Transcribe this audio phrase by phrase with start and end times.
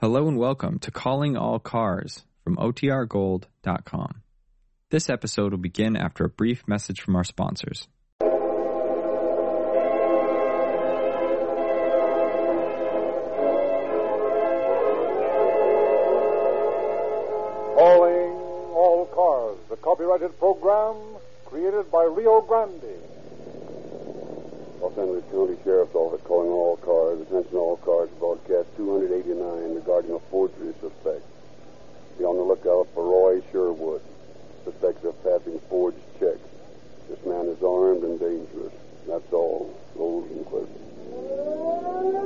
[0.00, 4.22] Hello and welcome to Calling All Cars from OTRGold.com.
[4.88, 7.86] This episode will begin after a brief message from our sponsors.
[17.76, 18.32] Calling
[18.72, 20.96] All Cars, the copyrighted program
[21.44, 23.09] created by Rio Grande.
[25.00, 27.22] Angeles County Sheriff's Office calling all cars.
[27.22, 28.10] Attention all cars.
[28.18, 31.24] Broadcast 289 regarding a forgery suspect.
[32.18, 34.02] Be on the lookout for Roy Sherwood.
[34.62, 36.44] Suspects of passing forged checks.
[37.08, 38.74] This man is armed and dangerous.
[39.08, 39.74] That's all.
[39.96, 40.68] Rosenquist.
[41.10, 42.19] Measured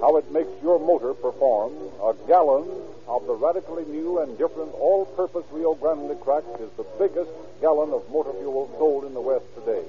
[0.00, 2.68] how it makes your motor perform, a gallon
[3.08, 7.30] of the radically new and different all purpose Rio Grande Cracked is the biggest
[7.60, 9.84] gallon of motor fuel sold in the West today.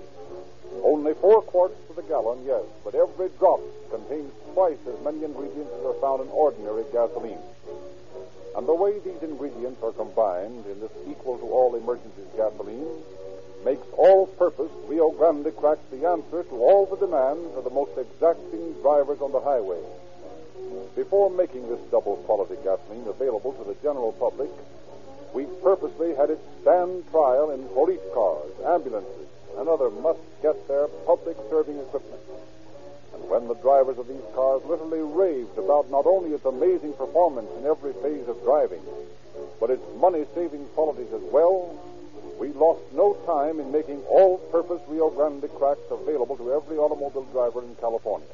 [0.83, 5.71] Only four quarts to the gallon, yes, but every drop contains twice as many ingredients
[5.79, 7.41] as are found in ordinary gasoline.
[8.55, 12.87] And the way these ingredients are combined in this equal to all emergencies gasoline
[13.65, 17.91] makes all purpose Rio Grande Cracked the answer to all the demands of the most
[17.97, 19.81] exacting drivers on the highway.
[20.95, 24.49] Before making this double quality gasoline available to the general public,
[25.33, 30.87] we purposely had it stand trial in police cars, ambulances, and other must get there
[31.05, 32.21] public serving equipment.
[33.13, 37.49] And when the drivers of these cars literally raved about not only its amazing performance
[37.57, 38.81] in every phase of driving,
[39.59, 41.73] but its money saving qualities as well,
[42.39, 47.25] we lost no time in making all purpose Rio Grande Cracks available to every automobile
[47.33, 48.27] driver in California.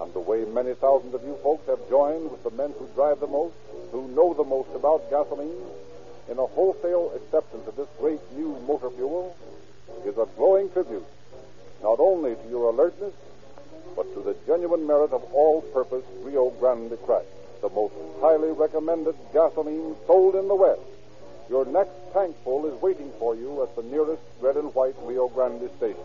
[0.00, 3.20] And the way many thousands of you folks have joined with the men who drive
[3.20, 3.54] the most,
[3.92, 5.62] who know the most about gasoline,
[6.28, 9.36] in a wholesale acceptance of this great new motor fuel,
[10.04, 11.06] is a glowing tribute,
[11.82, 13.12] not only to your alertness,
[13.94, 17.24] but to the genuine merit of all purpose Rio Grande Crack,
[17.60, 20.80] the most highly recommended gasoline sold in the West.
[21.48, 25.70] Your next tankful is waiting for you at the nearest red and white Rio Grande
[25.76, 26.02] station.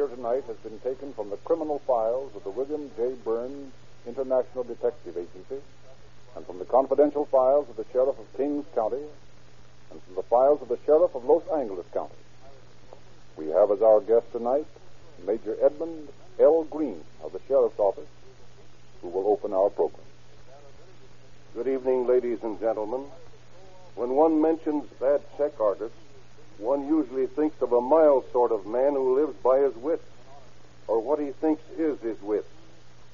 [0.00, 3.12] Hear tonight has been taken from the criminal files of the William J.
[3.22, 3.70] Burns
[4.06, 5.62] International Detective Agency
[6.34, 9.04] and from the confidential files of the Sheriff of Kings County
[9.90, 12.14] and from the files of the Sheriff of Los Angeles County.
[13.36, 14.66] We have as our guest tonight
[15.26, 16.08] Major Edmund
[16.38, 16.64] L.
[16.64, 18.08] Green of the Sheriff's Office,
[19.02, 20.06] who will open our program.
[21.52, 23.04] Good evening, ladies and gentlemen.
[23.96, 25.98] When one mentions bad check artists,
[26.60, 30.04] one usually thinks of a mild sort of man who lives by his wits,
[30.86, 32.48] or what he thinks is his wits,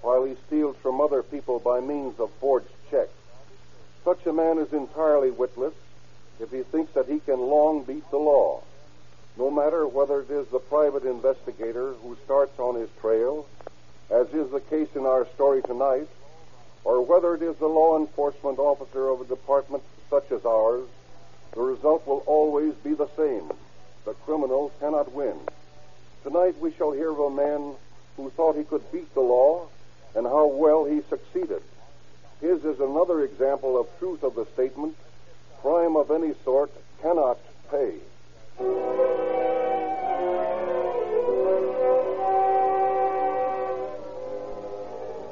[0.03, 3.12] while he steals from other people by means of forged checks.
[4.05, 5.75] Such a man is entirely witless
[6.41, 8.62] if he thinks that he can long beat the law.
[9.37, 13.47] No matter whether it is the private investigator who starts on his trail,
[14.11, 16.09] as is the case in our story tonight,
[16.84, 20.87] or whether it is the law enforcement officer of a department such as ours,
[21.56, 23.50] the result will always be the same.
[24.05, 25.34] The criminal cannot win.
[26.22, 27.75] Tonight we shall hear of a man
[28.17, 29.66] who thought he could beat the law
[30.15, 31.62] and how well he succeeded.
[32.43, 34.97] His is another example of truth of the statement
[35.62, 37.39] crime of any sort cannot
[37.71, 37.95] pay.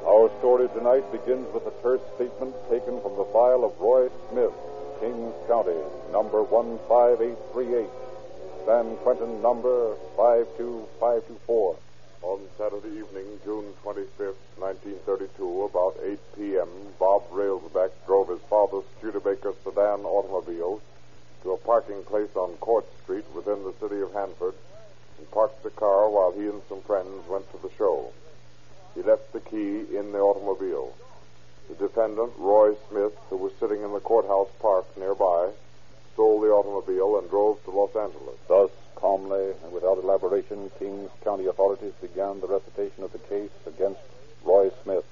[0.05, 4.53] Our story tonight begins with a terse statement taken from the file of Roy Smith,
[4.99, 5.75] Kings County,
[6.11, 7.89] number 15838,
[8.65, 11.77] San Quentin number 52524.
[12.23, 19.53] On Saturday evening, June 25th, 1932, about 8 p.m., Bob Railsback drove his father's Studebaker
[19.63, 20.81] sedan automobile
[21.43, 24.55] to a parking place on Court Street within the city of Hanford
[25.19, 28.11] and parked the car while he and some friends went to the show.
[28.95, 30.95] He left the key in the automobile.
[31.67, 35.49] The defendant, Roy Smith, who was sitting in the courthouse park nearby,
[36.13, 38.37] stole the automobile and drove to Los Angeles.
[38.47, 43.99] Thus, calmly and without elaboration, Kings County authorities began the recitation of the case against
[44.43, 45.05] Roy Smith.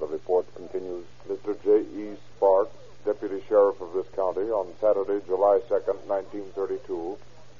[0.00, 1.04] The report continues.
[1.28, 1.54] Mr.
[1.62, 2.16] J.E.
[2.36, 7.18] Sparks, deputy sheriff of this county, on Saturday, July 2nd, 1932,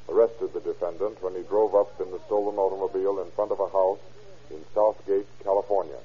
[0.08, 3.68] arrested the defendant when he drove up in the stolen automobile in front of a
[3.68, 4.00] house
[4.50, 6.00] in South Gate, California.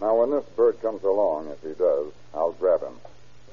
[0.00, 2.94] Now, when this bird comes along, if he does, I'll grab him.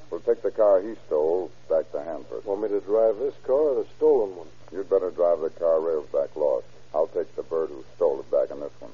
[0.10, 2.44] We'll take the car he stole back to Hanford.
[2.46, 4.48] Want me to drive this car or the stolen one?
[4.72, 6.66] You'd better drive the car Railsback lost.
[6.94, 8.92] I'll take the bird who stole it back in this one.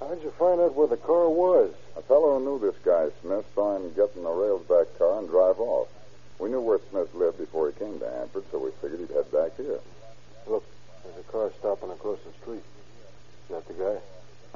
[0.00, 1.74] How'd you find out where the car was?
[1.96, 5.28] A fellow who knew this guy, Smith, saw him get in the Railsback car and
[5.28, 5.88] drive off.
[6.38, 9.30] We knew where Smith lived before he came to Hanford, so we figured he'd head
[9.30, 9.80] back here.
[10.46, 10.64] Look,
[11.02, 12.64] there's a car stopping across the street.
[13.44, 13.98] Is that the guy?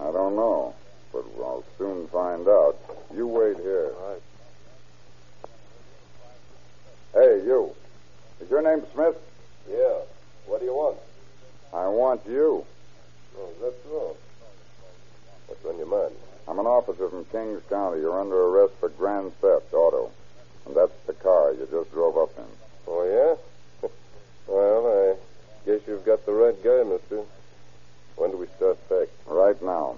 [0.02, 0.74] I don't know,
[1.12, 2.76] but I'll soon find out.
[3.14, 3.92] You wait here.
[3.96, 4.22] All right.
[7.14, 7.74] Hey, you.
[8.40, 9.16] Is your name Smith?
[9.68, 10.00] Yeah.
[10.46, 10.98] What do you want?
[11.72, 12.64] I want you.
[13.36, 14.16] Oh, is that so?
[15.46, 16.14] What's on your mind?
[16.46, 18.00] I'm an officer from Kings County.
[18.00, 20.10] You're under arrest for grand theft, auto.
[20.66, 22.44] And that's the car you just drove up in.
[22.86, 23.88] Oh, yeah?
[24.46, 27.24] well, I guess you've got the right guy, mister.
[28.16, 29.08] When do we start back?
[29.26, 29.96] Right now.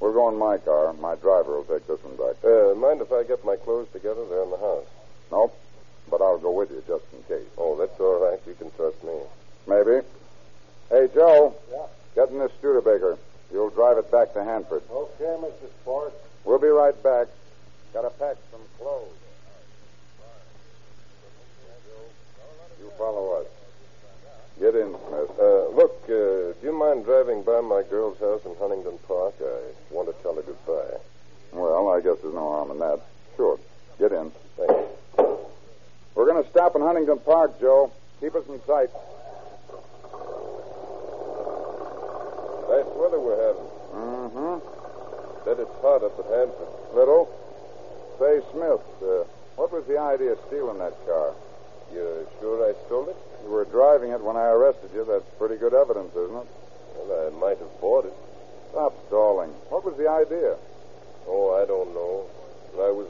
[0.00, 0.92] We're going my car.
[0.94, 2.42] My driver will take this one back.
[2.44, 4.24] Uh, mind if I get my clothes together?
[4.28, 4.86] They're in the house.
[5.30, 5.58] Nope.
[6.10, 7.48] But I'll go with you just in case.
[7.58, 8.40] Oh, that's all right.
[8.46, 9.12] You can trust me.
[9.66, 10.06] Maybe.
[10.88, 11.54] Hey, Joe.
[11.70, 11.86] Yeah?
[12.14, 13.18] Get in this Studebaker.
[13.52, 14.82] You'll drive it back to Hanford.
[14.90, 15.68] Okay, Mr.
[15.82, 16.16] Sparks.
[16.44, 17.26] We'll be right back.
[17.92, 19.12] Gotta pack some clothes.
[22.80, 23.46] You follow us.
[24.58, 25.30] Get in, Smith.
[25.38, 29.34] Uh, look, uh, do you mind driving by my girl's house in Huntington Park?
[29.40, 30.98] I want to tell her goodbye.
[31.52, 33.00] Well, I guess there's no harm in that.
[33.36, 33.56] Sure.
[34.00, 34.32] Get in.
[34.56, 35.38] Thank you.
[36.16, 37.92] We're going to stop in Huntington Park, Joe.
[38.18, 38.90] Keep us in sight.
[42.66, 43.70] Nice weather we're having.
[43.94, 44.58] Mm-hmm.
[45.46, 46.68] Bet it's hot up at Hanford.
[46.94, 47.30] Little.
[48.18, 49.22] Say, Smith, uh,
[49.54, 51.32] what was the idea of stealing that car?
[51.94, 53.16] You sure I stole it?
[53.44, 55.04] You were driving it when I arrested you.
[55.04, 56.48] That's pretty good evidence, isn't it?
[56.96, 58.14] Well, I might have bought it.
[58.70, 59.50] Stop stalling.
[59.70, 60.56] What was the idea?
[61.26, 62.26] Oh, I don't know.
[62.78, 63.08] I was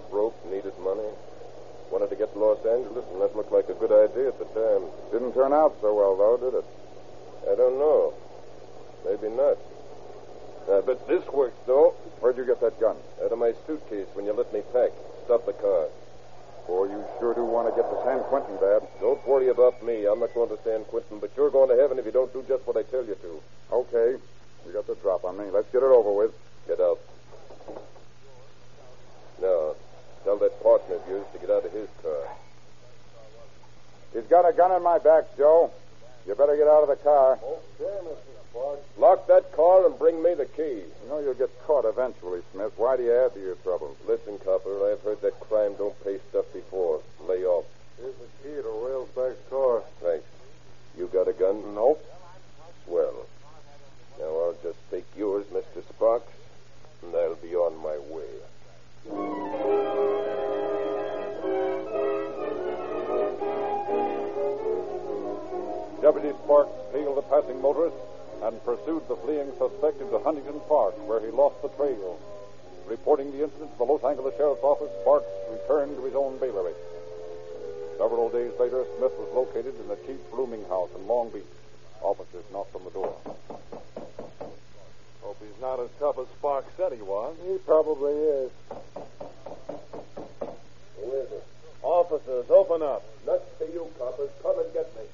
[66.08, 67.94] Deputy Sparks hailed a passing motorist
[68.40, 72.18] and pursued the fleeing suspect into Huntington Park, where he lost the trail.
[72.86, 76.76] Reporting the incident to the Los Angeles Sheriff's Office, Sparks returned to his own bailiwick.
[77.98, 81.44] Several days later, Smith was located in a cheap rooming house in Long Beach.
[82.00, 83.14] Officers knocked on the door.
[85.20, 87.36] Hope he's not as tough as Sparks said he was.
[87.44, 88.50] He probably is.
[91.04, 91.44] Who is it?
[91.82, 93.04] Officers, open up.
[93.26, 94.30] Not to you, coppers.
[94.40, 95.04] Come and get me.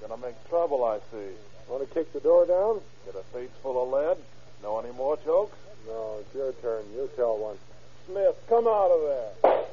[0.00, 1.32] Gonna make trouble, I see.
[1.68, 2.80] Want to kick the door down?
[3.04, 4.16] Get a face full of lead?
[4.62, 5.56] Know any more jokes?
[5.86, 6.84] No, it's your turn.
[6.94, 7.56] You tell one.
[8.06, 9.64] Smith, come out of there.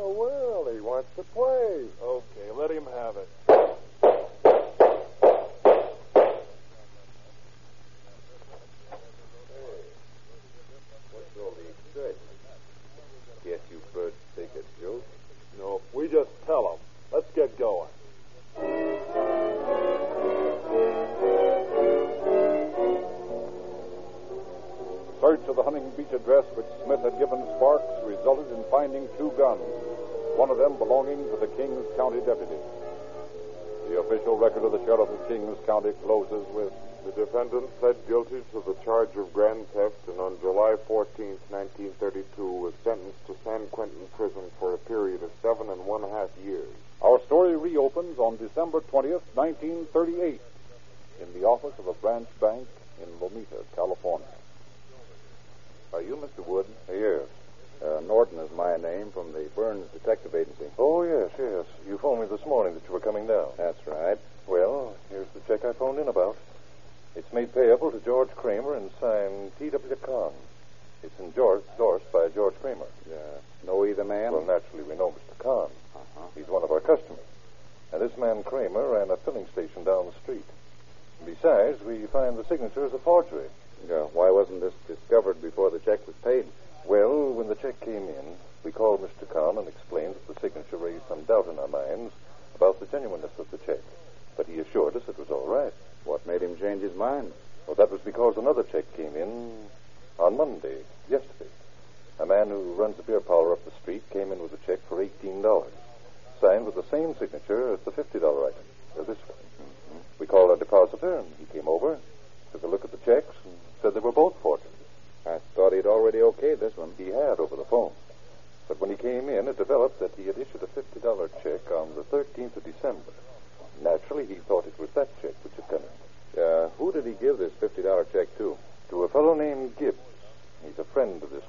[0.00, 1.86] Well, he wants to play.
[2.02, 3.77] Okay, let him have it.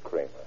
[0.04, 0.46] Kramer.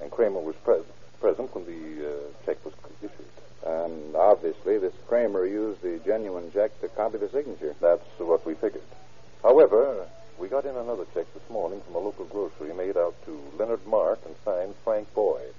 [0.00, 0.84] And Kramer was pres-
[1.20, 2.12] present when the uh,
[2.44, 3.26] check was issued.
[3.64, 7.74] And obviously, this Kramer used the genuine check to copy the signature.
[7.80, 8.82] That's what we figured.
[9.42, 13.40] However, we got in another check this morning from a local grocery made out to
[13.58, 15.54] Leonard Mark and signed Frank Boyd.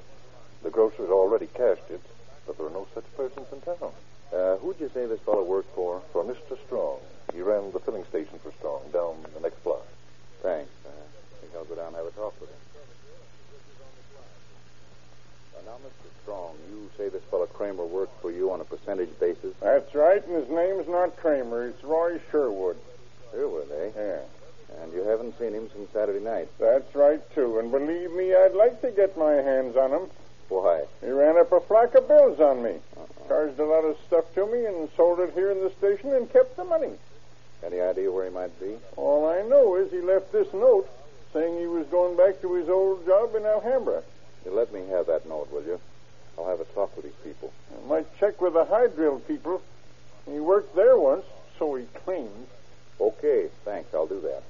[0.64, 2.02] The grocer had already cashed it,
[2.46, 3.92] but there are no such persons in town.
[4.34, 6.02] Uh, who'd you say this fellow worked for?
[6.12, 6.58] For Mr.
[6.66, 7.00] Strong.
[7.34, 9.86] He ran the filling station for Strong down the next block.
[10.42, 10.72] Thanks.
[10.86, 12.73] Uh, I think I'll go down and have a talk with him.
[15.66, 16.10] Now, Mr.
[16.24, 19.54] Strong, you say this fellow Kramer worked for you on a percentage basis?
[19.62, 21.68] That's right, and his name's not Kramer.
[21.68, 22.78] It's Roy Sherwood.
[23.32, 23.90] Sherwood, eh?
[23.96, 26.50] Yeah, And you haven't seen him since Saturday night.
[26.60, 27.60] that's right, too.
[27.60, 30.10] And believe me, I'd like to get my hands on him.
[30.50, 30.84] Why?
[31.02, 32.76] He ran up a flock of bills on me,
[33.28, 36.32] charged a lot of stuff to me, and sold it here in the station and
[36.32, 36.92] kept the money.
[37.66, 38.76] Any idea where he might be?
[38.98, 40.88] All I know is he left this note
[41.32, 44.04] saying he was going back to his old job in Alhambra.
[44.46, 45.80] You let me have that note, will you?
[46.38, 47.54] I'll have a talk with these people.
[47.72, 49.62] I might check with the Hydro people.
[50.26, 51.26] He worked there once,
[51.60, 52.48] so he claims.
[53.00, 53.94] Okay, thanks.
[53.94, 54.44] I'll do that.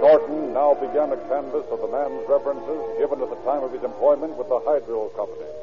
[0.00, 3.82] Norton now began a canvass of the man's references given at the time of his
[3.82, 5.59] employment with the Hydro Company.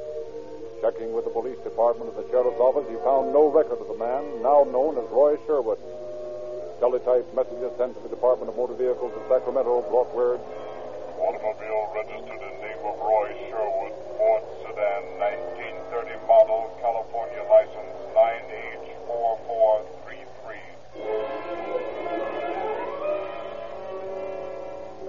[0.81, 3.97] Checking with the police department and the sheriff's office, he found no record of the
[3.97, 5.79] man, now known as Roy Sherwood.
[6.79, 10.37] Teletype messages sent to the Department of Motor Vehicles in Sacramento brought word
[11.17, 13.89] Automobile registered in name of Roy Sherwood,
[14.21, 20.61] Ford sedan, 1930 model, California license 9H4433.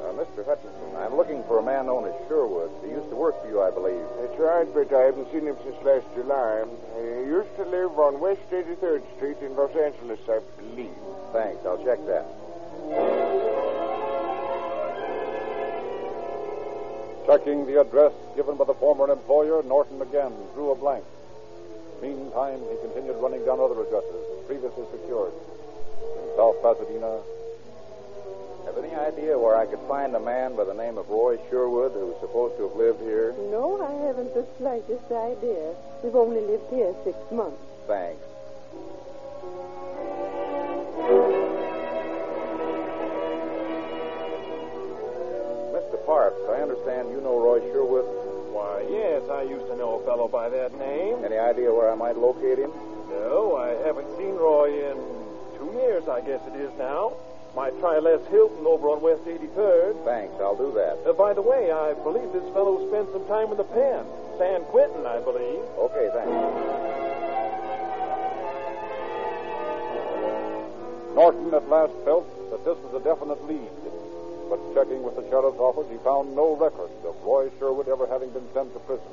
[0.01, 0.41] Uh, Mr.
[0.49, 2.71] Hutchinson, I'm looking for a man known as Sherwood.
[2.83, 4.03] He used to work for you, I believe.
[4.21, 6.65] That's right, but I haven't seen him since last July.
[6.99, 10.91] He used to live on West 83rd Street in Los Angeles, I believe.
[11.33, 11.65] Thanks.
[11.65, 12.27] I'll check that.
[17.27, 21.05] Checking the address given by the former employer, Norton again drew a blank.
[22.03, 25.33] Meantime, he continued running down other addresses previously secured.
[26.17, 27.21] In South Pasadena,
[28.69, 31.93] Have any idea where I could find a man by the name of Roy Sherwood
[31.93, 33.33] who's supposed to have lived here?
[33.49, 35.73] No, I haven't the slightest idea.
[36.05, 37.57] We've only lived here six months.
[37.89, 38.21] Thanks.
[45.73, 45.97] Mr.
[46.05, 48.05] Parks, I understand you know Roy Sherwood.
[48.53, 51.25] Why, yes, I used to know a fellow by that name.
[51.25, 52.73] Any idea where I might locate him?
[53.09, 54.99] No, I haven't seen Roy in
[55.57, 57.17] two years, I guess it is now.
[57.57, 60.05] Might try Les Hilton over on West 83rd.
[60.05, 60.99] Thanks, I'll do that.
[61.09, 64.05] Uh, by the way, I believe this fellow spent some time in the pen.
[64.39, 65.65] San Quentin, I believe.
[65.77, 66.31] Okay, thanks.
[71.19, 73.75] Norton at last felt that this was a definite lead.
[74.49, 78.31] But checking with the sheriff's office, he found no record of Roy Sherwood ever having
[78.31, 79.13] been sent to prison.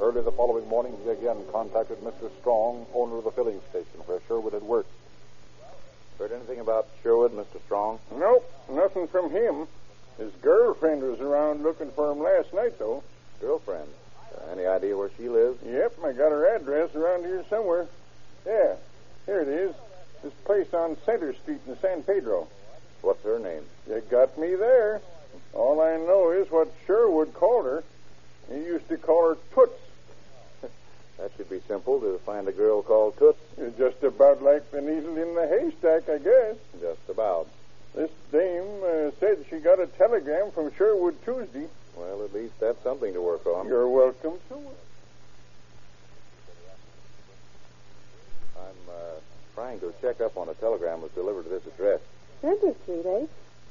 [0.00, 2.30] Early the following morning, he again contacted Mr.
[2.40, 4.90] Strong, owner of the filling station where Sherwood had worked.
[6.18, 7.62] Heard anything about Sherwood, Mr.
[7.66, 8.00] Strong?
[8.16, 9.68] Nope, nothing from him.
[10.18, 13.04] His girlfriend was around looking for him last night, though.
[13.40, 13.88] Girlfriend.
[14.34, 15.62] Uh, any idea where she lives?
[15.64, 17.86] Yep, I got her address around here somewhere.
[18.44, 18.74] Yeah,
[19.26, 19.74] here it is.
[20.24, 22.48] This place on Center Street in San Pedro.
[23.02, 23.62] What's her name?
[23.88, 25.00] You got me there.
[25.54, 27.84] All I know is what Sherwood called her.
[28.50, 29.80] He used to call her Toots.
[31.18, 33.40] That should be simple to find a girl called Toots.
[33.56, 36.56] It's just about like the needle in the haystack, I guess.
[36.80, 37.48] Just about.
[37.94, 41.66] This dame uh, said she got a telegram from Sherwood Tuesday.
[41.96, 43.66] Well, at least that's something to work on.
[43.66, 44.78] You're welcome to it.
[48.56, 49.20] I'm uh,
[49.54, 52.00] trying to check up on a telegram that was delivered to this address.
[52.40, 53.26] Center Street, eh?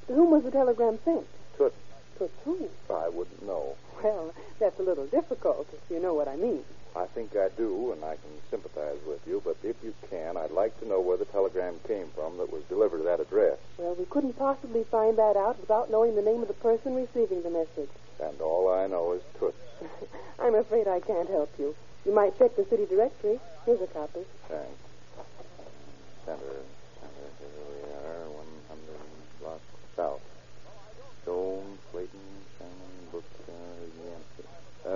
[0.08, 1.25] To whom was the telegram sent?
[1.58, 1.75] Toots.
[2.18, 2.70] To who?
[2.89, 3.75] I wouldn't know.
[4.04, 6.63] Well, that's a little difficult, if you know what I mean.
[6.98, 10.50] I think I do, and I can sympathize with you, but if you can, I'd
[10.50, 13.60] like to know where the telegram came from that was delivered to that address.
[13.77, 17.44] Well, we couldn't possibly find that out without knowing the name of the person receiving
[17.44, 17.89] the message.
[18.20, 19.58] And all I know is Toots.
[20.39, 21.75] I'm afraid I can't help you.
[22.04, 23.39] You might check the city directory.
[23.66, 24.25] Here's a copy.
[24.48, 24.82] Thanks.
[26.25, 26.66] Center,
[26.98, 29.62] center, here we are, 100 block
[29.96, 30.22] south.
[31.22, 31.77] Stone,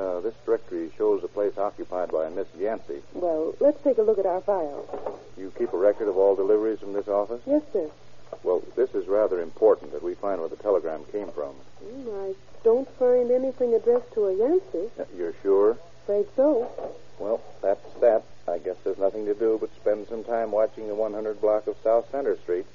[0.01, 3.03] Uh, this directory shows a place occupied by a Miss Yancey.
[3.13, 5.20] Well, let's take a look at our file.
[5.38, 7.41] You keep a record of all deliveries from this office?
[7.46, 7.88] Yes, sir.
[8.41, 11.53] Well, this is rather important that we find where the telegram came from.
[11.86, 14.89] Mm, I don't find anything addressed to a Yancey.
[15.00, 15.77] Uh, You're sure?
[16.03, 16.72] Afraid so.
[17.20, 18.24] Well, that's that.
[18.48, 21.75] I guess there's nothing to do but spend some time watching the 100 block of
[21.84, 22.65] South Center Street.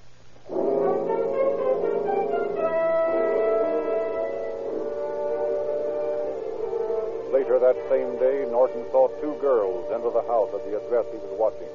[7.37, 11.19] Later that same day, Norton saw two girls enter the house at the address he
[11.19, 11.69] was watching.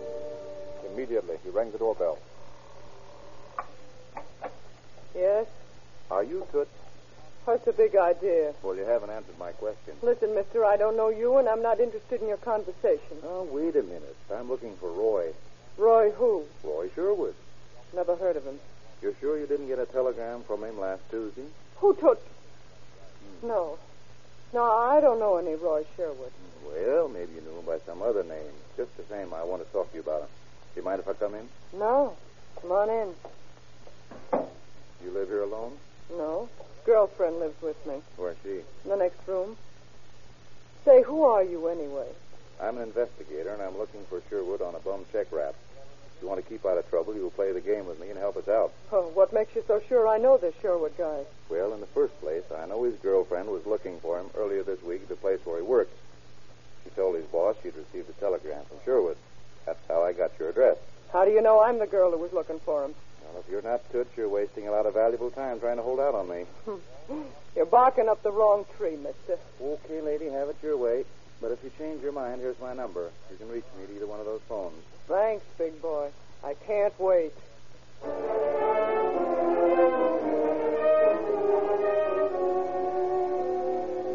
[0.91, 2.18] Immediately, he rang the doorbell.
[5.13, 5.46] Yes?
[6.10, 6.72] Are you Toots?
[7.46, 8.56] What's the big idea?
[8.63, 9.94] Well, you haven't answered my question.
[10.01, 13.18] Listen, mister, I don't know you, and I'm not interested in your conversation.
[13.24, 14.18] Oh, wait a minute.
[14.34, 15.27] I'm looking for Roy.
[15.77, 16.46] Roy who?
[16.63, 17.36] Roy Sherwood.
[17.94, 18.60] Never heard of him.
[19.03, 21.46] You're sure you didn't get a telegram from him last Tuesday?
[21.75, 22.20] Who took...
[23.44, 23.77] No.
[24.53, 26.31] No, I don't know any Roy Sherwood.
[26.65, 28.51] Well, maybe you knew him by some other name.
[28.75, 30.27] Just the same, I want to talk to you about him.
[30.74, 31.48] Do you mind if I come in?
[31.77, 32.15] No.
[32.62, 33.13] Come on in.
[35.03, 35.74] You live here alone?
[36.12, 36.50] No.
[36.86, 38.01] Girlfriend lives with me.
[38.17, 38.62] Where's she?
[38.84, 39.55] In the next room.
[40.84, 42.08] Say, who are you anyway?
[42.62, 45.55] I'm an investigator, and I'm looking for Sherwood on a bum check rap.
[46.22, 48.20] If you want to keep out of trouble, you'll play the game with me and
[48.20, 48.72] help us out.
[48.92, 51.24] Oh, what makes you so sure I know this Sherwood guy?
[51.50, 54.84] Well, in the first place, I know his girlfriend was looking for him earlier this
[54.84, 55.89] week at the place where he works.
[56.84, 59.17] She told his boss she'd received a telegram from Sherwood.
[59.65, 60.78] That's how I got your address.
[61.12, 62.93] How do you know I'm the girl who was looking for him?
[63.24, 66.00] Well, if you're not Toots, you're wasting a lot of valuable time trying to hold
[66.00, 66.45] out on me.
[67.56, 69.39] You're barking up the wrong tree, mister.
[69.60, 71.04] Okay, lady, have it your way.
[71.41, 73.10] But if you change your mind, here's my number.
[73.32, 74.76] You can reach me at either one of those phones.
[75.12, 76.10] Thanks, big boy.
[76.41, 77.34] I can't wait.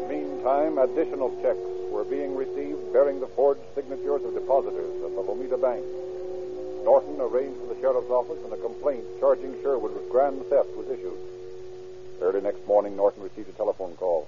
[0.09, 1.59] Meantime, additional checks
[1.93, 5.85] were being received bearing the forged signatures of depositors at the Lomita Bank.
[6.83, 10.89] Norton arranged for the sheriff's office, and a complaint charging Sherwood with grand theft was
[10.89, 11.19] issued.
[12.19, 14.27] Early next morning, Norton received a telephone call.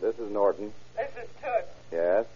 [0.00, 0.72] This is Norton.
[0.96, 1.70] This is Toots.
[1.92, 2.26] Yes?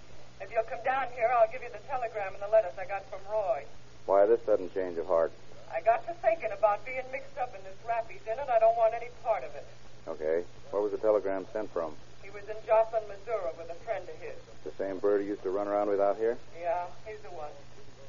[0.40, 3.04] If you'll come down here, I'll give you the telegram and the letters I got
[3.12, 3.64] from Roy.
[4.06, 5.30] Why this sudden change of heart?
[5.68, 8.58] I got to thinking about being mixed up in this rap he's in, and I
[8.58, 9.66] don't want any part of it.
[10.08, 10.42] Okay.
[10.70, 11.92] Where was the telegram sent from?
[12.22, 14.40] He was in Joplin, Missouri with a friend of his.
[14.64, 16.38] The same bird he used to run around with out here?
[16.58, 17.52] Yeah, he's the one.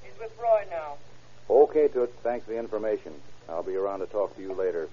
[0.01, 0.95] He's with Roy now.
[1.49, 2.15] Okay, Toots.
[2.23, 3.11] Thanks for the information.
[3.49, 4.87] I'll be around to talk to you later.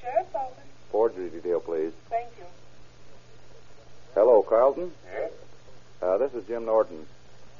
[0.00, 0.79] Sheriff's office.
[0.90, 1.92] Forgery detail, please.
[2.08, 2.44] Thank you.
[4.14, 4.90] Hello, Carlton.
[5.12, 5.30] Yes?
[6.02, 7.06] Uh, this is Jim Norton.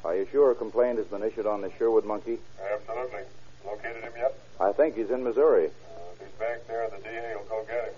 [0.05, 2.39] Are you sure a complaint has been issued on the Sherwood monkey?
[2.73, 3.21] Absolutely.
[3.65, 4.39] Located him yet?
[4.59, 5.67] I think he's in Missouri.
[5.67, 5.71] Uh,
[6.15, 7.95] if he's back there, the DA will go get him.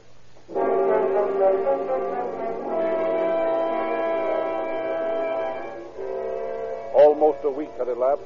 [6.94, 8.24] Almost a week had elapsed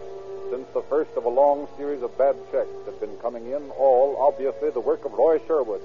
[0.50, 4.16] since the first of a long series of bad checks had been coming in, all
[4.18, 5.80] obviously the work of Roy Sherwood.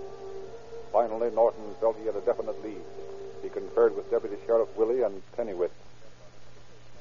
[0.91, 2.81] Finally, Norton felt he had a definite lead.
[3.41, 5.71] He conferred with Deputy Sheriff Willie and Pennywit.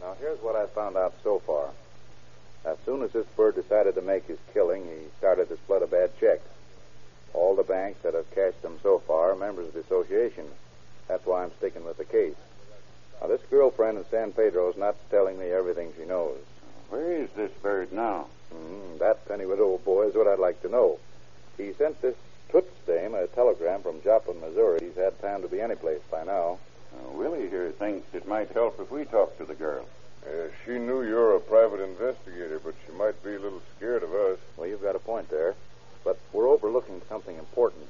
[0.01, 1.71] Now, here's what I found out so far.
[2.65, 5.87] As soon as this bird decided to make his killing, he started to flood a
[5.87, 6.41] bad check.
[7.35, 10.47] All the banks that have cashed them so far are members of the association.
[11.09, 12.37] That's why I'm sticking with the case.
[13.21, 16.39] Now, this girlfriend in San Pedro's not telling me everything she knows.
[16.89, 18.27] Where is this bird now?
[18.55, 20.99] Mm, that Pennywit old boy is what I'd like to know.
[21.57, 22.17] He sent this
[22.51, 24.81] Toots dame a telegram from Joplin, Missouri.
[24.83, 26.59] He's had time to be any place by now.
[26.93, 29.87] Uh, Willie here thinks it might help if we talk to the girl.
[30.27, 34.13] Uh, she knew you're a private investigator, but she might be a little scared of
[34.13, 34.39] us.
[34.57, 35.55] Well, you've got a point there.
[36.03, 37.85] But we're overlooking something important.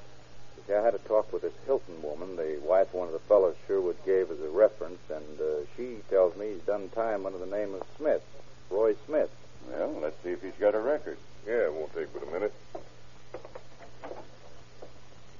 [0.57, 3.15] You see, I had a talk with this Hilton woman, the wife of one of
[3.15, 7.25] the fellows Sherwood gave as a reference, and uh, she tells me he's done time
[7.25, 8.23] under the name of Smith,
[8.69, 9.31] Roy Smith.
[9.71, 11.17] Well, let's see if he's got a record.
[11.47, 12.53] Yeah, it won't take but a minute.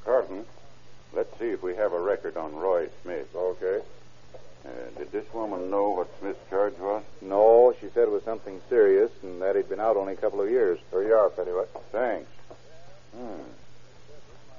[0.05, 0.45] Carlton,
[1.13, 3.29] let's see if we have a record on Roy Smith.
[3.35, 3.81] Okay.
[4.65, 7.03] Uh, did this woman know what Smith's charge was?
[7.23, 10.41] No, she said it was something serious and that he'd been out only a couple
[10.41, 10.79] of years.
[10.91, 11.69] Here you are, Pennyworth.
[11.93, 12.29] Thanks.
[13.17, 13.43] Hmm.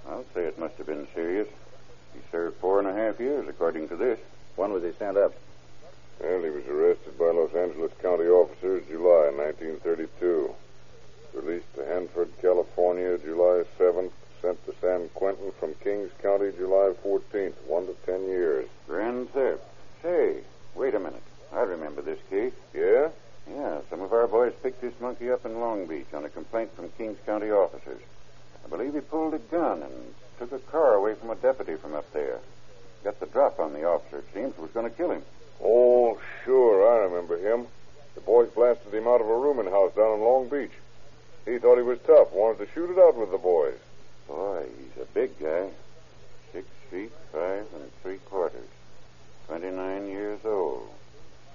[0.10, 1.48] I'll say it must have been serious.
[2.14, 4.20] He served four and a half years, according to this.
[4.56, 5.34] When was he sent up?
[6.20, 10.54] Well, he was arrested by Los Angeles County officers July 1932.
[11.34, 14.12] Released to Hanford, California, July 7th.
[14.42, 17.54] Sent to San Quentin from Kings County, July 14th.
[17.68, 18.68] One to ten years.
[18.88, 19.62] Grand theft.
[20.02, 20.38] Say,
[20.74, 21.22] wait a minute.
[21.54, 22.54] I remember this case.
[22.74, 23.10] Yeah?
[23.48, 26.76] Yeah, some of our boys picked this monkey up in Long Beach on a complaint
[26.76, 28.02] from Kings County officers.
[28.66, 31.94] I believe he pulled a gun and took a car away from a deputy from
[31.94, 32.40] up there.
[33.04, 35.22] Got the drop on the officer, it seems, was going to kill him.
[35.64, 37.68] Oh, sure, I remember him.
[38.16, 40.72] The boys blasted him out of a rooming house down in Long Beach.
[41.46, 43.78] He thought he was tough, wanted to shoot it out with the boys.
[44.28, 45.70] Boy, he's a big guy.
[46.54, 48.68] Six feet five and three quarters.
[49.48, 50.90] Twenty-nine years old.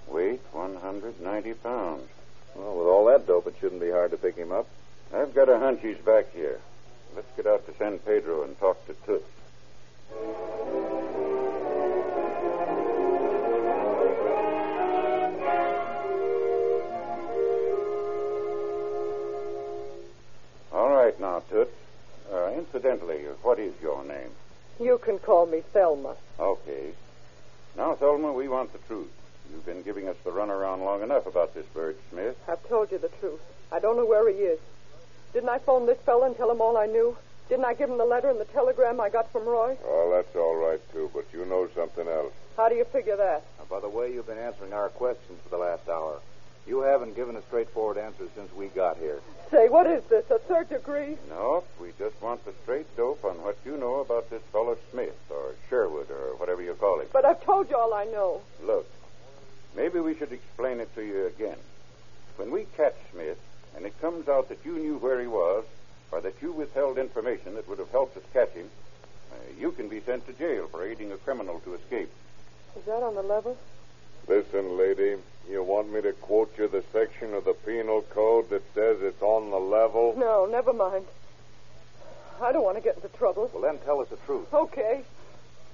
[0.07, 2.07] Weight 190 pounds.
[2.55, 4.67] Well, with all that dope, it shouldn't be hard to pick him up.
[5.13, 6.59] I've got a hunch he's back here.
[7.15, 9.25] Let's get out to San Pedro and talk to Toots.
[21.37, 21.71] Now, Toots.
[22.31, 24.31] Uh, incidentally, what is your name?
[24.79, 26.15] You can call me Thelma.
[26.39, 26.91] Okay.
[27.75, 29.11] Now, Thelma, we want the truth.
[29.51, 32.35] You've been giving us the runaround long enough about this Bird Smith.
[32.47, 33.39] I've told you the truth.
[33.71, 34.59] I don't know where he is.
[35.33, 37.15] Didn't I phone this fellow and tell him all I knew?
[37.49, 39.77] Didn't I give him the letter and the telegram I got from Roy?
[39.85, 42.33] Oh, that's all right, too, but you know something else.
[42.57, 43.43] How do you figure that?
[43.57, 46.19] Now, by the way, you've been answering our questions for the last hour.
[46.67, 49.21] You haven't given a straightforward answer since we got here.
[49.49, 50.29] Say, what is this?
[50.29, 51.17] A third degree?
[51.29, 55.15] No, we just want the straight dope on what you know about this fellow Smith,
[55.29, 57.07] or Sherwood, or whatever you call him.
[57.13, 58.41] But I've told you all I know.
[58.61, 58.85] Look,
[59.75, 61.57] maybe we should explain it to you again.
[62.35, 63.39] When we catch Smith,
[63.75, 65.63] and it comes out that you knew where he was,
[66.11, 68.69] or that you withheld information that would have helped us catch him,
[69.31, 72.09] uh, you can be sent to jail for aiding a criminal to escape.
[72.75, 73.57] Is that on the level?
[74.27, 75.15] Listen, lady,
[75.49, 79.21] you want me to quote you the section of the penal code that says it's
[79.21, 80.15] on the level?
[80.17, 81.05] No, never mind.
[82.41, 83.49] I don't want to get into trouble.
[83.53, 84.53] Well, then tell us the truth.
[84.53, 85.01] Okay.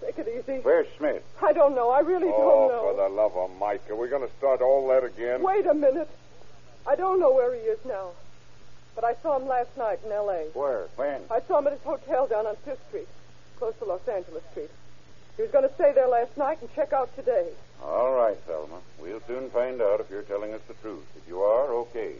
[0.01, 0.59] Take it easy.
[0.59, 1.23] Where's Smith?
[1.41, 1.89] I don't know.
[1.89, 2.91] I really oh, don't know.
[2.91, 5.41] for the love of Mike, are we going to start all that again?
[5.41, 6.09] Wait a minute.
[6.85, 8.09] I don't know where he is now.
[8.95, 10.49] But I saw him last night in L.A.
[10.53, 10.87] Where?
[10.95, 11.21] When?
[11.31, 13.07] I saw him at his hotel down on Fifth Street,
[13.57, 14.69] close to Los Angeles Street.
[15.35, 17.47] He was going to stay there last night and check out today.
[17.83, 18.79] All right, Thelma.
[18.99, 21.05] We'll soon find out if you're telling us the truth.
[21.17, 22.13] If you are, okay.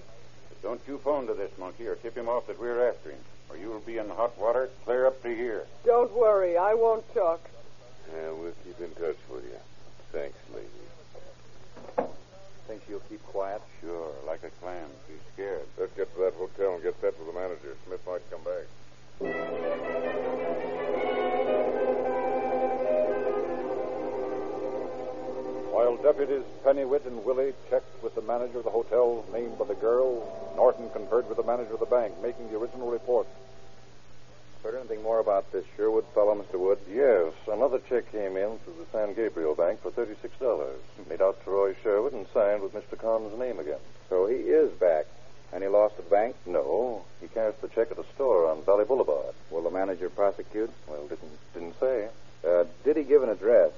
[0.50, 3.20] But don't you phone to this monkey or tip him off that we're after him,
[3.50, 5.66] or you'll be in hot water clear up to here.
[5.86, 6.58] Don't worry.
[6.58, 7.40] I won't talk.
[8.14, 9.58] Yeah, we'll keep in touch with you.
[10.12, 10.68] Thanks, lady.
[12.68, 13.62] Think she'll keep quiet?
[13.82, 14.90] Sure, like a clam.
[15.08, 15.68] She's scared.
[15.78, 17.76] Let's get to that hotel and get set with the manager.
[17.86, 18.68] Smith might come back.
[25.74, 29.74] While deputies Pennywit and Willie checked with the manager of the hotel named by the
[29.74, 30.22] girl,
[30.56, 33.26] Norton conferred with the manager of the bank, making the original report.
[34.62, 36.60] Heard anything more about this Sherwood fellow, Mr.
[36.60, 36.78] Wood?
[36.88, 40.76] Yes, another check came in through the San Gabriel Bank for $36.
[41.10, 42.96] Made out to Roy Sherwood and signed with Mr.
[42.96, 43.82] Kahn's name again.
[44.10, 45.08] So he is back.
[45.52, 46.36] And he lost the bank?
[46.46, 49.34] No, he cashed the check at a store on Valley Boulevard.
[49.50, 50.70] Will the manager prosecute?
[50.88, 52.10] Well, didn't didn't say.
[52.48, 53.72] Uh, did he give an address?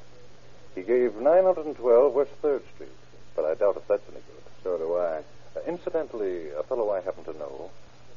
[0.76, 2.90] He gave 912 West 3rd Street,
[3.36, 4.44] but I doubt if that's any good.
[4.62, 5.24] So do I.
[5.56, 7.72] Uh, incidentally, a fellow I happen to know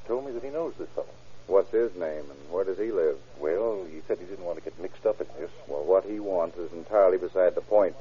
[0.09, 1.07] told me that he knows this fellow.
[1.47, 3.17] What's his name and where does he live?
[3.39, 5.51] Well, he said he didn't want to get mixed up in this.
[5.69, 7.95] Well, what he wants is entirely beside the point.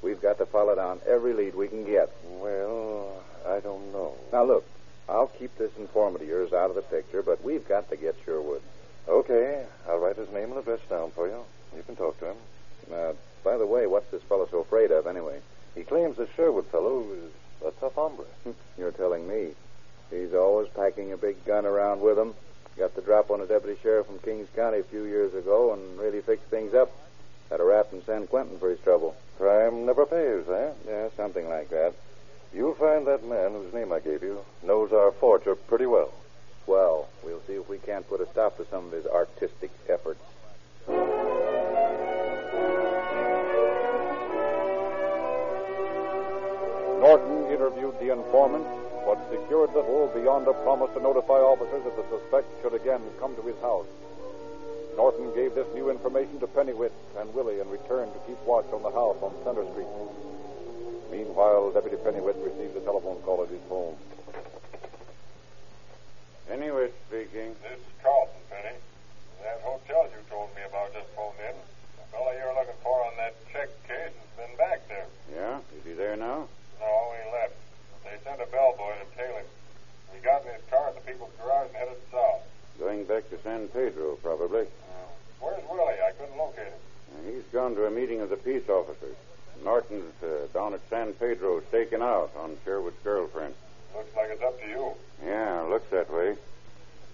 [0.00, 2.10] We've got to follow down every lead we can get.
[2.24, 4.14] Well, I don't know.
[4.32, 4.64] Now, look,
[5.08, 8.16] I'll keep this informant of yours out of the picture, but we've got to get
[8.24, 8.62] Sherwood.
[9.08, 11.44] Okay, I'll write his name and address down for you.
[11.76, 12.36] You can talk to him.
[12.92, 15.40] Uh, by the way, what's this fellow so afraid of, anyway?
[15.74, 17.30] He claims the Sherwood fellow is
[17.66, 18.26] a tough hombre.
[18.78, 19.54] You're telling me.
[20.10, 22.34] He's always packing a big gun around with him.
[22.78, 25.98] Got the drop on a deputy sheriff from Kings County a few years ago and
[25.98, 26.90] really fixed things up.
[27.50, 29.16] Had a rap in San Quentin for his trouble.
[29.36, 30.72] Crime never pays, eh?
[30.86, 31.94] Yeah, something like that.
[32.54, 36.12] You'll find that man whose name I gave you knows our forger pretty well.
[36.66, 40.20] Well, we'll see if we can't put a stop to some of his artistic efforts.
[46.98, 48.66] Norton interviewed the informant,
[49.06, 53.36] but secured little beyond a promise to notify officers if the suspect should again come
[53.36, 53.86] to his house.
[54.98, 58.82] Norton gave this new information to Pennywit and Willie and returned to keep watch on
[58.82, 59.86] the house on Center Street.
[61.14, 63.94] Meanwhile, Deputy Pennywit received a telephone call at his home.
[66.50, 67.54] Pennywit speaking.
[67.62, 68.74] This is Carlton, Penny.
[69.46, 71.54] That hotel you told me about just phoned in.
[71.54, 75.06] The fellow you're looking for on that check case has been back there.
[75.30, 75.62] Yeah?
[75.78, 76.48] Is he there now?
[76.80, 77.54] No, he left.
[78.04, 79.46] They sent a bellboy to tail him.
[80.14, 82.42] He got in his car at the People's Garage and headed south.
[82.78, 84.66] Going back to San Pedro, probably.
[85.40, 85.94] Where's Willie?
[86.02, 86.80] I couldn't locate him.
[87.14, 89.16] Uh, He's gone to a meeting of the peace officers.
[89.64, 93.54] Norton's uh, down at San Pedro staking out on Sherwood's girlfriend.
[93.94, 94.92] Looks like it's up to you.
[95.24, 96.36] Yeah, looks that way.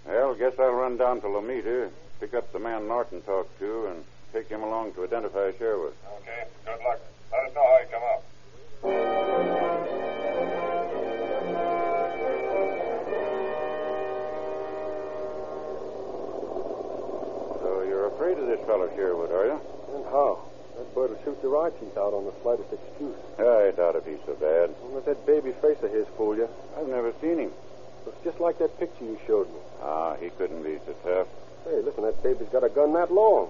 [0.05, 4.03] Well, guess I'll run down to Lomita, pick up the man Norton talked to, and
[4.33, 5.93] take him along to identify Sherwood.
[6.21, 6.99] Okay, good luck.
[7.31, 8.23] Let us know how you come up.
[17.61, 19.59] So you're afraid of this fellow Sherwood, are you?
[19.95, 20.39] And how?
[20.77, 23.15] That bird will shoot your eye teeth out on the slightest excuse.
[23.39, 24.69] I doubt if he's so bad.
[24.81, 26.47] Don't let that baby face of his fool you.
[26.77, 27.51] I've never seen him.
[28.05, 29.59] Looks just like that picture you showed me.
[29.81, 31.27] Ah, he couldn't be so tough.
[31.65, 33.49] Hey, listen, that baby's got a gun that long.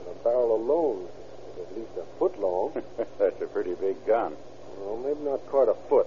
[0.00, 1.08] And a barrel alone
[1.56, 2.82] is at least a foot long.
[3.18, 4.36] That's a pretty big gun.
[4.78, 6.06] Well, maybe not quite a foot.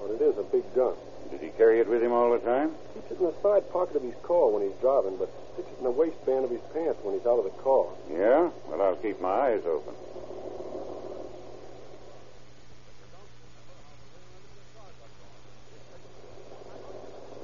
[0.00, 0.94] But it is a big gun.
[1.30, 2.74] Did he carry it with him all the time?
[2.94, 5.78] Keeps it in the side pocket of his car when he's driving, but sticks it
[5.78, 7.86] in the waistband of his pants when he's out of the car.
[8.10, 8.50] Yeah?
[8.68, 9.94] Well, I'll keep my eyes open.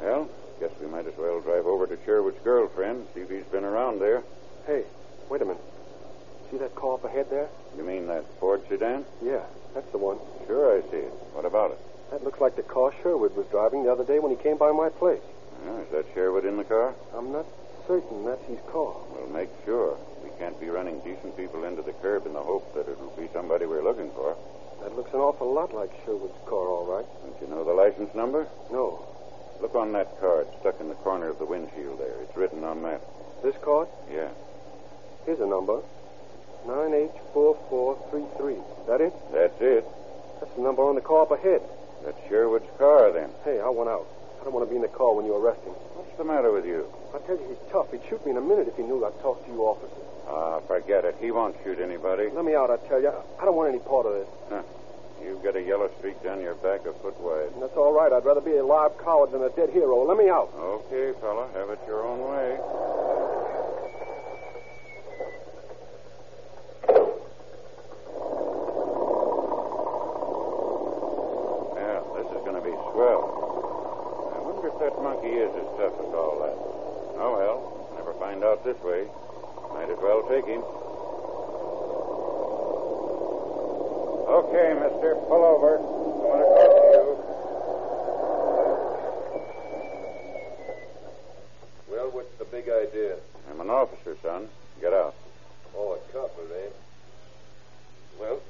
[0.00, 0.28] Well,
[0.61, 4.00] guess we might as well drive over to Sherwood's girlfriend, see if he's been around
[4.00, 4.22] there.
[4.66, 4.84] Hey,
[5.28, 5.62] wait a minute.
[6.50, 7.48] See that car up ahead there?
[7.76, 9.04] You mean that Ford sedan?
[9.22, 9.42] Yeah,
[9.74, 10.18] that's the one.
[10.46, 11.12] Sure, I see it.
[11.34, 11.78] What about it?
[12.10, 14.70] That looks like the car Sherwood was driving the other day when he came by
[14.70, 15.20] my place.
[15.66, 16.94] Oh, is that Sherwood in the car?
[17.14, 17.46] I'm not
[17.86, 18.94] certain that's his car.
[19.10, 19.98] We'll make sure.
[20.22, 23.28] We can't be running decent people into the curb in the hope that it'll be
[23.32, 24.36] somebody we're looking for.
[24.82, 27.06] That looks an awful lot like Sherwood's car, all right.
[27.26, 28.46] Don't you know the license number?
[28.70, 29.04] No.
[29.60, 32.22] Look on that card stuck in the corner of the windshield there.
[32.22, 33.02] It's written on that.
[33.42, 33.88] This card?
[34.10, 34.30] Yeah.
[35.26, 35.82] Here's a number.
[36.66, 38.86] 9H4433.
[38.86, 39.12] That it?
[39.32, 39.84] That's it.
[40.40, 41.62] That's the number on the car up ahead.
[42.04, 43.30] That's Sherwood's car, then.
[43.44, 44.06] Hey, I want out.
[44.40, 45.74] I don't want to be in the car when you arrest him.
[45.98, 46.86] What's the matter with you?
[47.14, 47.90] I tell you, he's tough.
[47.90, 49.90] He'd shoot me in a minute if he knew I'd talk to you officers.
[50.28, 51.16] Ah, forget it.
[51.20, 52.28] He won't shoot anybody.
[52.30, 53.08] Let me out, I tell you.
[53.10, 54.28] I don't want any part of this.
[54.48, 54.62] Huh.
[55.24, 57.50] You've got a yellow streak down your back a foot wide.
[57.54, 58.12] And that's all right.
[58.12, 60.04] I'd rather be a live coward than a dead hero.
[60.06, 60.52] Let me out.
[60.54, 61.48] Okay, fella.
[61.54, 62.58] Have it your own way.
[71.74, 72.44] Well, this is
[72.98, 74.34] swell.
[74.34, 76.58] I wonder if that monkey is as tough as all that.
[77.22, 77.94] Oh, well.
[77.94, 79.06] Never find out this way.
[79.70, 80.62] Might as well take him.
[84.26, 85.14] Okay, mister.
[85.30, 85.78] Pull over.
[85.78, 85.82] I
[86.26, 87.06] want to talk to you.
[91.94, 93.14] Well, what's the big idea?
[93.50, 94.48] I'm an officer, son.
[94.80, 95.14] Get out.
[95.76, 96.70] Oh, a copper, eh?
[98.20, 98.40] Well,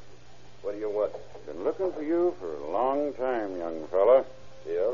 [0.63, 1.13] what do you want?
[1.47, 4.25] Been looking for you for a long time, young fella.
[4.69, 4.91] Yeah?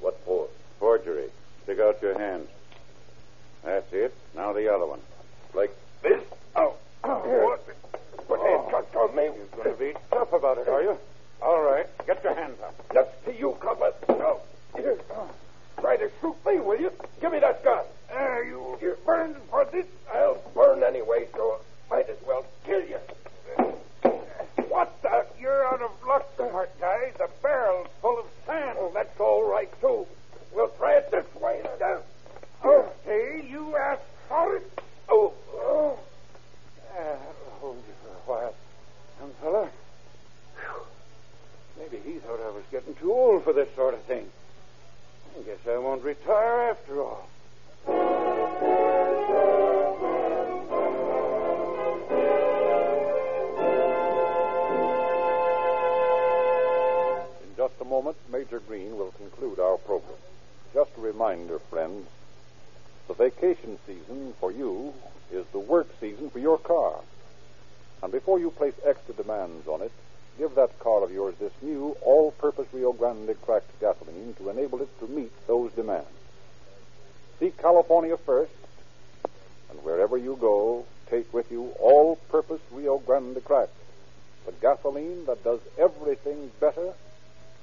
[0.00, 0.48] What for?
[0.78, 1.28] Forgery.
[1.64, 2.48] Stick out your hands.
[3.62, 4.14] That's it.
[4.34, 5.00] Now the other one.
[5.54, 6.22] Like this?
[6.56, 6.74] Oh,
[7.04, 7.66] oh what?
[8.26, 8.62] Put Oh.
[8.72, 9.24] handcuffs on me.
[9.24, 10.96] You're going to be tough about it, are you?
[11.42, 11.86] All right.
[12.06, 12.74] Get your hands up.
[12.94, 13.92] That's to you, copper.
[14.08, 14.40] No.
[14.76, 14.96] Here.
[15.78, 16.90] Try to shoot me, will you?
[17.20, 17.84] Give me that gun.
[18.14, 19.86] Ah, you, you burned for this.
[20.14, 22.98] I'll burn anyway, so might as well kill you.
[24.68, 25.26] What the?
[25.38, 27.12] You're out of luck, smart guy.
[27.18, 28.78] The barrel's full of sand.
[28.80, 30.06] Oh, that's all right, too.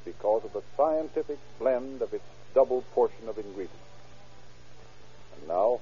[0.06, 3.76] Because of the scientific blend of its double portion of ingredients.
[5.38, 5.80] And now,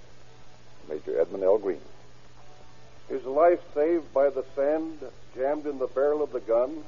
[0.89, 1.57] Major Edmund L.
[1.57, 1.81] Green.
[3.09, 4.99] His life saved by the sand
[5.35, 6.83] jammed in the barrel of the gun,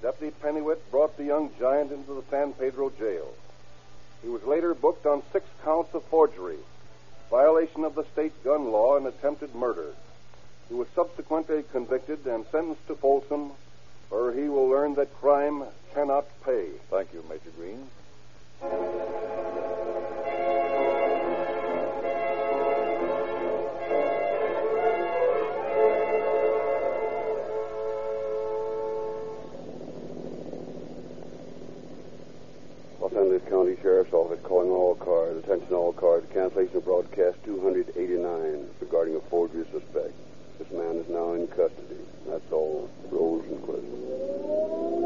[0.00, 3.34] Deputy Pennywit brought the young giant into the San Pedro jail.
[4.22, 6.58] He was later booked on six counts of forgery,
[7.30, 9.94] violation of the state gun law, and attempted murder.
[10.68, 13.52] He was subsequently convicted and sentenced to Folsom,
[14.12, 16.66] where he will learn that crime cannot pay.
[16.90, 17.88] Thank you, Major Green.
[33.00, 35.42] Los Angeles County Sheriff's Office calling all cars.
[35.42, 36.22] Attention all cars.
[36.34, 40.12] Cancellation of broadcast 289 regarding a forgery suspect.
[40.62, 41.98] This man is now in custody.
[42.28, 42.88] That's all.
[43.10, 45.01] Rosenquist.